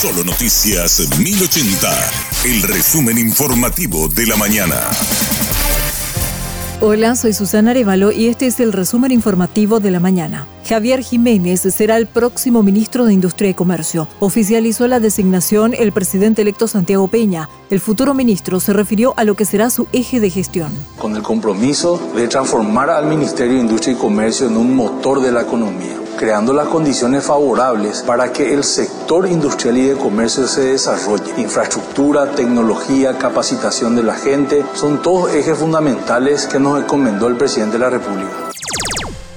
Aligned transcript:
Solo 0.00 0.22
Noticias 0.22 1.08
1080, 1.18 1.88
el 2.44 2.62
resumen 2.62 3.18
informativo 3.18 4.06
de 4.06 4.26
la 4.26 4.36
mañana. 4.36 4.76
Hola, 6.80 7.16
soy 7.16 7.32
Susana 7.32 7.72
Arevalo 7.72 8.12
y 8.12 8.28
este 8.28 8.46
es 8.46 8.60
el 8.60 8.72
resumen 8.72 9.10
informativo 9.10 9.80
de 9.80 9.90
la 9.90 9.98
mañana. 9.98 10.46
Javier 10.68 11.02
Jiménez 11.02 11.62
será 11.62 11.96
el 11.96 12.06
próximo 12.06 12.62
ministro 12.62 13.06
de 13.06 13.12
Industria 13.12 13.50
y 13.50 13.54
Comercio. 13.54 14.06
Oficializó 14.20 14.86
la 14.86 15.00
designación 15.00 15.74
el 15.74 15.90
presidente 15.90 16.42
electo 16.42 16.68
Santiago 16.68 17.08
Peña. 17.08 17.48
El 17.68 17.80
futuro 17.80 18.14
ministro 18.14 18.60
se 18.60 18.72
refirió 18.72 19.14
a 19.16 19.24
lo 19.24 19.34
que 19.34 19.46
será 19.46 19.68
su 19.68 19.88
eje 19.92 20.20
de 20.20 20.30
gestión. 20.30 20.72
Con 20.96 21.16
el 21.16 21.22
compromiso 21.22 22.00
de 22.14 22.28
transformar 22.28 22.88
al 22.88 23.06
Ministerio 23.06 23.54
de 23.54 23.62
Industria 23.62 23.94
y 23.94 23.96
Comercio 23.96 24.46
en 24.46 24.58
un 24.58 24.76
motor 24.76 25.20
de 25.20 25.32
la 25.32 25.42
economía 25.42 25.98
creando 26.18 26.52
las 26.52 26.68
condiciones 26.68 27.24
favorables 27.24 28.02
para 28.02 28.32
que 28.32 28.52
el 28.52 28.64
sector 28.64 29.26
industrial 29.26 29.78
y 29.78 29.86
de 29.86 29.94
comercio 29.94 30.46
se 30.46 30.62
desarrolle. 30.62 31.32
Infraestructura, 31.38 32.32
tecnología, 32.32 33.16
capacitación 33.16 33.96
de 33.96 34.02
la 34.02 34.14
gente, 34.14 34.64
son 34.74 35.00
todos 35.00 35.32
ejes 35.32 35.56
fundamentales 35.56 36.46
que 36.46 36.58
nos 36.58 36.82
encomendó 36.82 37.28
el 37.28 37.36
presidente 37.36 37.74
de 37.74 37.78
la 37.78 37.90
República. 37.90 38.30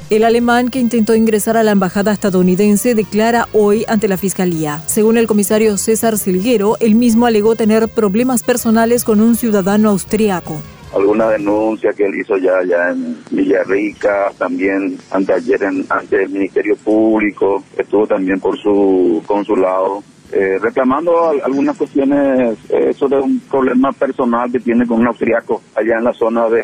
El 0.10 0.26
alemán 0.26 0.68
que 0.68 0.80
intentó 0.80 1.16
ingresar 1.16 1.56
a 1.56 1.64
la 1.64 1.72
embajada 1.72 2.12
estadounidense 2.12 2.96
declara 2.96 3.48
hoy 3.54 3.86
ante 3.88 4.10
la 4.10 4.18
fiscalía. 4.18 4.84
Según 4.86 5.18
el 5.18 5.28
comisario 5.28 5.78
César 5.78 6.18
Silguero, 6.18 6.76
él 6.82 6.96
mismo 6.96 7.28
alegó 7.28 7.56
tener 7.56 7.88
problemas 7.88 8.44
personales 8.44 9.06
con 9.06 9.22
un 9.22 9.38
ciudadano 9.38 9.90
austriaco 9.90 10.62
alguna 10.94 11.30
denuncia 11.30 11.94
que 11.94 12.06
él 12.06 12.16
hizo 12.20 12.38
ya, 12.38 12.64
ya 12.64 12.90
en 12.90 13.18
Villarrica, 13.32 14.32
también 14.38 14.98
anteayer 15.12 15.64
en, 15.64 15.86
ante 15.90 16.24
el 16.24 16.30
Ministerio 16.30 16.76
Público, 16.78 17.64
estuvo 17.78 18.08
también 18.08 18.40
por 18.40 18.58
su 18.58 19.24
consulado 19.26 20.04
eh, 20.32 20.58
reclamando 20.60 21.30
algunas 21.44 21.78
cuestiones 21.78 22.58
eh, 22.70 22.94
sobre 22.94 23.20
un 23.20 23.40
problema 23.42 23.92
personal 23.92 24.52
que 24.52 24.60
tiene 24.60 24.86
con 24.86 25.00
un 25.00 25.08
austriaco 25.08 25.62
allá 25.76 25.98
en 25.98 26.04
la 26.04 26.14
zona 26.14 26.50
de, 26.50 26.64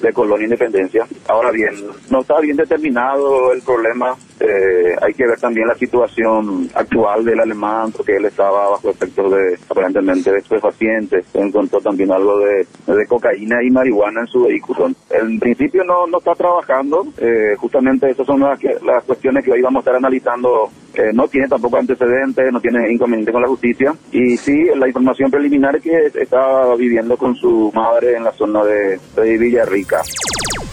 de 0.00 0.12
Colonia 0.12 0.44
Independencia. 0.44 1.06
Ahora 1.28 1.50
bien, 1.50 1.74
no 2.10 2.20
está 2.20 2.40
bien 2.40 2.56
determinado 2.56 3.52
el 3.52 3.62
problema. 3.62 4.14
Eh, 4.40 4.96
hay 5.02 5.12
que 5.12 5.26
ver 5.26 5.38
también 5.38 5.68
la 5.68 5.74
situación 5.74 6.68
actual 6.74 7.24
del 7.24 7.40
alemán, 7.40 7.92
porque 7.92 8.16
él 8.16 8.24
estaba 8.24 8.70
bajo 8.70 8.90
efecto 8.90 9.28
de, 9.28 9.58
aparentemente, 9.68 10.32
de 10.32 10.38
estupefacientes. 10.38 11.26
Encontró 11.34 11.80
también 11.80 12.10
algo 12.10 12.38
de, 12.38 12.66
de 12.86 13.06
cocaína 13.06 13.62
y 13.62 13.70
marihuana 13.70 14.22
en 14.22 14.26
su 14.28 14.44
vehículo. 14.44 14.90
En 15.10 15.38
principio 15.38 15.84
no, 15.84 16.06
no 16.06 16.18
está 16.18 16.34
trabajando. 16.34 17.06
Eh, 17.18 17.54
justamente 17.58 18.10
esas 18.10 18.26
son 18.26 18.40
las, 18.40 18.58
las 18.82 19.04
cuestiones 19.04 19.44
que 19.44 19.52
hoy 19.52 19.60
vamos 19.60 19.80
a 19.80 19.82
estar 19.82 19.96
analizando 19.96 20.70
eh, 20.94 21.12
no 21.12 21.28
tiene 21.28 21.48
tampoco 21.48 21.76
antecedentes, 21.76 22.52
no 22.52 22.60
tiene 22.60 22.92
inconveniente 22.92 23.32
con 23.32 23.42
la 23.42 23.48
justicia. 23.48 23.94
Y 24.12 24.36
sí, 24.36 24.64
la 24.76 24.88
información 24.88 25.30
preliminar 25.30 25.76
es 25.76 25.82
que 25.82 26.20
está 26.20 26.74
viviendo 26.76 27.16
con 27.16 27.34
su 27.36 27.70
madre 27.74 28.16
en 28.16 28.24
la 28.24 28.32
zona 28.32 28.64
de, 28.64 28.98
de 29.16 29.38
Villarrica. 29.38 30.02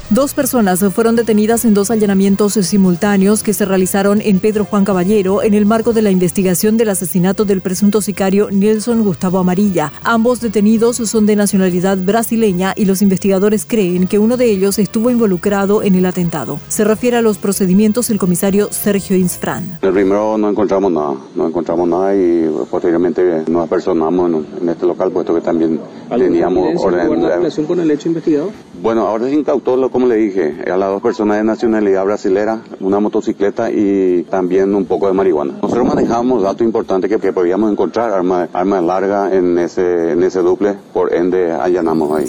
Dos 0.09 0.33
personas 0.33 0.79
fueron 0.93 1.17
detenidas 1.17 1.65
en 1.65 1.73
dos 1.73 1.91
allanamientos 1.91 2.53
simultáneos 2.53 3.43
que 3.43 3.53
se 3.53 3.65
realizaron 3.65 4.21
en 4.21 4.39
Pedro 4.39 4.63
Juan 4.63 4.85
Caballero 4.85 5.43
en 5.43 5.53
el 5.53 5.65
marco 5.65 5.91
de 5.91 6.01
la 6.01 6.11
investigación 6.11 6.77
del 6.77 6.87
asesinato 6.87 7.43
del 7.43 7.59
presunto 7.59 7.99
sicario 7.99 8.47
Nelson 8.49 9.03
Gustavo 9.03 9.37
Amarilla. 9.37 9.91
Ambos 10.05 10.39
detenidos 10.39 10.95
son 10.95 11.25
de 11.25 11.35
nacionalidad 11.35 11.97
brasileña 11.97 12.71
y 12.77 12.85
los 12.85 13.01
investigadores 13.01 13.65
creen 13.65 14.07
que 14.07 14.17
uno 14.17 14.37
de 14.37 14.49
ellos 14.49 14.79
estuvo 14.79 15.09
involucrado 15.09 15.83
en 15.83 15.95
el 15.95 16.05
atentado. 16.05 16.57
Se 16.69 16.85
refiere 16.85 17.17
a 17.17 17.21
los 17.21 17.37
procedimientos 17.37 18.09
el 18.09 18.17
comisario 18.17 18.69
Sergio 18.71 19.17
Insfran. 19.17 19.77
El 19.81 19.91
primero 19.91 20.37
no 20.37 20.49
encontramos 20.49 20.89
nada, 20.89 21.15
no 21.35 21.47
encontramos 21.47 21.85
nada 21.85 22.15
y 22.15 22.49
posteriormente 22.71 23.43
nos 23.49 23.65
apersonamos 23.65 24.45
en, 24.61 24.69
este 24.69 24.85
local 24.85 25.11
puesto 25.11 25.35
que 25.35 25.41
también 25.41 25.81
teníamos 26.09 26.81
orden. 26.81 27.21
relación 27.23 27.65
con 27.65 27.81
el 27.81 27.91
hecho 27.91 28.07
investigado? 28.07 28.51
Bueno, 28.81 29.05
ahora 29.05 29.25
se 29.25 29.33
incautó 29.33 29.75
lo 29.75 29.89
como 29.97 30.09
le 30.09 30.17
dije, 30.17 30.63
a 30.71 30.77
las 30.77 30.89
dos 30.89 31.01
personas 31.01 31.37
de 31.37 31.43
nacionalidad 31.43 32.05
brasilera, 32.05 32.59
una 32.81 32.99
motocicleta 32.99 33.71
y 33.71 34.27
también 34.29 34.75
un 34.75 34.85
poco 34.85 35.07
de 35.07 35.13
marihuana. 35.13 35.53
Nosotros 35.59 35.87
manejamos 35.87 36.43
datos 36.43 36.61
importantes 36.61 37.09
que, 37.09 37.33
podíamos 37.33 37.71
encontrar, 37.71 38.11
armas 38.11 38.47
arma 38.53 38.79
largas 38.79 39.33
en 39.33 39.57
ese, 39.57 40.11
en 40.11 40.21
ese 40.21 40.41
duple, 40.41 40.75
por 40.93 41.15
ende 41.15 41.51
allanamos 41.51 42.15
ahí. 42.15 42.27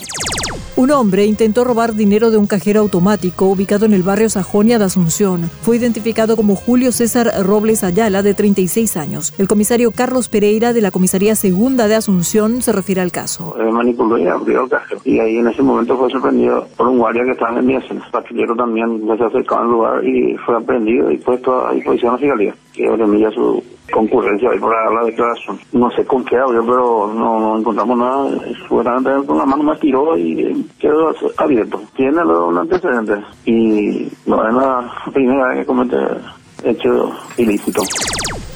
Un 0.79 0.93
hombre 0.93 1.27
intentó 1.27 1.65
robar 1.65 1.95
dinero 1.95 2.31
de 2.31 2.37
un 2.37 2.47
cajero 2.47 2.79
automático 2.79 3.47
ubicado 3.47 3.85
en 3.85 3.93
el 3.95 4.05
barrio 4.05 4.31
Sajonia 4.31 4.79
de 4.79 4.85
Asunción. 4.85 5.51
Fue 5.63 5.77
identificado 5.77 6.37
como 6.37 6.55
Julio 6.55 6.93
César 6.93 7.33
Robles 7.43 7.83
Ayala, 7.83 8.23
de 8.23 8.33
36 8.33 8.97
años. 8.97 9.35
El 9.39 9.49
comisario 9.49 9.91
Carlos 9.91 10.29
Pereira 10.29 10.73
de 10.73 10.81
la 10.81 10.93
Comisaría 10.93 11.35
Segunda 11.35 11.89
de 11.89 11.97
Asunción 11.97 12.63
se 12.63 12.71
refiere 12.71 13.01
al 13.01 13.11
caso. 13.11 13.57
manipuló 13.73 14.19
y 14.19 14.29
abrió 14.29 14.63
el 14.63 14.71
cajero. 14.71 15.01
Y 15.05 15.19
ahí 15.19 15.39
en 15.39 15.49
ese 15.49 15.63
momento 15.63 15.99
fue 15.99 16.13
sorprendido 16.13 16.69
por 16.77 16.87
un 16.87 16.99
guardia 16.99 17.25
que 17.25 17.33
estaba 17.33 17.59
en 17.59 17.69
el 17.69 17.83
El 17.83 18.03
patrullero 18.13 18.55
también 18.55 19.03
se 19.19 19.25
acercó 19.25 19.57
al 19.57 19.67
lugar 19.67 20.07
y 20.07 20.37
fue 20.47 20.59
aprendido 20.59 21.11
y 21.11 21.19
puesto 21.19 21.67
a 21.67 21.73
disposición 21.73 22.15
de 22.15 22.29
la 22.29 22.37
fiscalía. 22.37 22.55
Que 22.73 22.89
milla 23.05 23.33
su 23.33 23.61
concurrencia 23.93 24.51
ahí 24.51 24.59
para 24.59 24.91
la 24.93 25.05
declaración. 25.05 25.59
No 25.73 25.91
sé 25.91 26.05
con 26.05 26.25
qué 26.25 26.37
audio, 26.37 26.65
pero 26.65 27.13
no, 27.15 27.59
encontramos 27.59 27.99
nada. 27.99 28.31
Seguramente 28.69 29.27
con 29.27 29.39
la 29.39 29.47
mano 29.47 29.63
me 29.65 29.77
tiró 29.77 30.17
y 30.17 30.67
quedó 30.79 31.15
abierto. 31.37 31.83
Tiene 31.97 32.23
un 32.23 32.59
antecedente 32.59 33.15
y 33.45 34.11
no 34.27 34.49
es 34.49 34.55
la 34.55 34.93
primera 35.13 35.49
vez 35.49 35.59
que 35.59 35.67
comete 35.67 35.97
hecho 36.65 37.13
ilícito. 37.37 37.83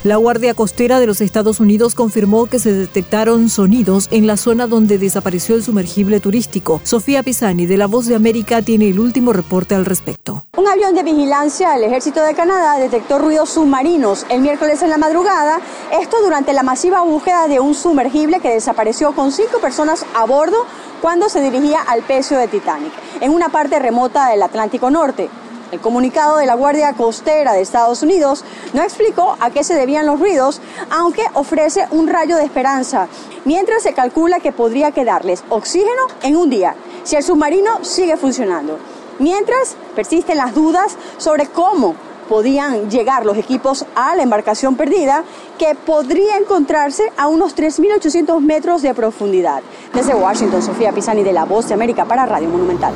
La 0.04 0.16
Guardia 0.16 0.52
Costera 0.54 0.98
de 0.98 1.06
los 1.06 1.20
Estados 1.20 1.60
Unidos 1.60 1.94
confirmó 1.94 2.46
que 2.46 2.58
se 2.58 2.72
detectaron 2.72 3.48
sonidos 3.48 4.08
en 4.10 4.26
la 4.26 4.36
zona 4.36 4.66
donde 4.66 4.98
desapareció 4.98 5.54
el 5.54 5.62
sumergible 5.62 6.18
turístico. 6.18 6.80
Sofía 6.82 7.22
Pisani, 7.22 7.66
de 7.66 7.76
La 7.76 7.86
Voz 7.86 8.06
de 8.06 8.16
América, 8.16 8.62
tiene 8.62 8.88
el 8.88 8.98
último 8.98 9.32
reporte 9.32 9.76
al 9.76 9.84
respecto. 9.84 10.44
Un 10.56 10.66
avión 10.66 10.96
de 10.96 11.04
vigilancia 11.04 11.70
del 11.74 11.84
Ejército 11.84 12.20
de 12.24 12.34
Canadá 12.34 12.80
detectó 12.80 13.20
ruidos 13.20 13.50
submarinos 13.50 14.26
el 14.28 14.40
miércoles 14.40 14.82
en 14.82 14.90
la 14.90 14.98
madrugada, 14.98 15.60
esto 16.00 16.16
durante 16.20 16.52
la 16.52 16.64
masiva 16.64 17.02
búsqueda 17.02 17.46
de 17.46 17.60
un 17.60 17.76
sumergible 17.76 18.40
que 18.40 18.54
desapareció 18.54 19.12
con 19.12 19.30
cinco 19.30 19.60
personas 19.60 20.04
a 20.16 20.24
bordo 20.24 20.66
cuando 21.02 21.28
se 21.28 21.40
dirigía 21.40 21.80
al 21.80 22.02
pecio 22.02 22.38
de 22.38 22.46
Titanic, 22.46 22.92
en 23.20 23.34
una 23.34 23.48
parte 23.48 23.80
remota 23.80 24.28
del 24.28 24.40
Atlántico 24.40 24.88
Norte. 24.88 25.28
El 25.72 25.80
comunicado 25.80 26.36
de 26.36 26.46
la 26.46 26.54
Guardia 26.54 26.92
Costera 26.92 27.54
de 27.54 27.60
Estados 27.60 28.04
Unidos 28.04 28.44
no 28.72 28.82
explicó 28.82 29.36
a 29.40 29.50
qué 29.50 29.64
se 29.64 29.74
debían 29.74 30.06
los 30.06 30.20
ruidos, 30.20 30.60
aunque 30.90 31.24
ofrece 31.34 31.88
un 31.90 32.06
rayo 32.06 32.36
de 32.36 32.44
esperanza, 32.44 33.08
mientras 33.44 33.82
se 33.82 33.94
calcula 33.94 34.38
que 34.38 34.52
podría 34.52 34.92
quedarles 34.92 35.42
oxígeno 35.48 36.02
en 36.22 36.36
un 36.36 36.50
día 36.50 36.76
si 37.02 37.16
el 37.16 37.24
submarino 37.24 37.84
sigue 37.84 38.16
funcionando. 38.16 38.78
Mientras 39.18 39.74
persisten 39.96 40.36
las 40.36 40.54
dudas 40.54 40.96
sobre 41.18 41.46
cómo 41.46 41.96
podían 42.28 42.90
llegar 42.90 43.26
los 43.26 43.36
equipos 43.36 43.84
a 43.94 44.14
la 44.14 44.22
embarcación 44.22 44.76
perdida, 44.76 45.24
que 45.58 45.74
podría 45.74 46.36
encontrarse 46.36 47.12
a 47.16 47.28
unos 47.28 47.56
3.800 47.56 48.40
metros 48.40 48.82
de 48.82 48.94
profundidad. 48.94 49.62
Desde 49.92 50.14
Washington, 50.14 50.62
Sofía 50.62 50.92
Pisani 50.92 51.22
de 51.22 51.32
La 51.32 51.44
Voz 51.44 51.68
de 51.68 51.74
América 51.74 52.04
para 52.04 52.26
Radio 52.26 52.48
Monumental. 52.48 52.92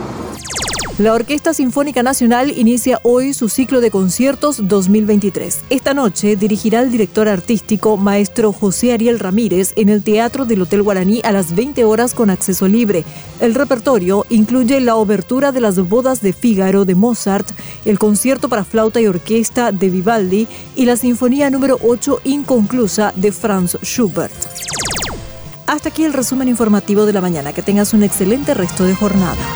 La 0.98 1.12
Orquesta 1.12 1.52
Sinfónica 1.52 2.02
Nacional 2.02 2.56
inicia 2.56 3.00
hoy 3.02 3.34
su 3.34 3.50
ciclo 3.50 3.82
de 3.82 3.90
conciertos 3.90 4.66
2023. 4.66 5.64
Esta 5.68 5.92
noche 5.92 6.36
dirigirá 6.36 6.80
el 6.80 6.90
director 6.90 7.28
artístico 7.28 7.98
maestro 7.98 8.50
José 8.50 8.94
Ariel 8.94 9.18
Ramírez 9.18 9.74
en 9.76 9.90
el 9.90 10.02
Teatro 10.02 10.46
del 10.46 10.62
Hotel 10.62 10.82
Guaraní 10.82 11.20
a 11.22 11.32
las 11.32 11.54
20 11.54 11.84
horas 11.84 12.14
con 12.14 12.30
acceso 12.30 12.66
libre. 12.66 13.04
El 13.40 13.54
repertorio 13.54 14.24
incluye 14.30 14.80
la 14.80 14.96
obertura 14.96 15.52
de 15.52 15.60
las 15.60 15.78
bodas 15.86 16.22
de 16.22 16.32
Fígaro 16.32 16.86
de 16.86 16.94
Mozart, 16.94 17.46
el 17.84 17.98
concierto 17.98 18.48
para 18.48 18.64
flauta 18.64 18.98
y 18.98 19.06
orquesta 19.06 19.72
de 19.72 19.90
Vivaldi 19.90 20.48
y 20.76 20.86
la 20.86 20.96
sinfonía 20.96 21.50
número 21.50 21.78
8 21.82 22.22
inconclusa 22.24 23.12
de 23.16 23.32
Franz 23.32 23.76
Schubert. 23.82 24.32
Hasta 25.66 25.90
aquí 25.90 26.04
el 26.04 26.14
resumen 26.14 26.48
informativo 26.48 27.04
de 27.04 27.12
la 27.12 27.20
mañana. 27.20 27.52
Que 27.52 27.60
tengas 27.60 27.92
un 27.92 28.02
excelente 28.02 28.54
resto 28.54 28.84
de 28.84 28.94
jornada. 28.94 29.55